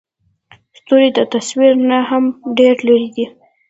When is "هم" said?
2.09-2.23